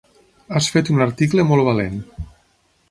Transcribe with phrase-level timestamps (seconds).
[0.57, 2.03] Has fet un article molt valent.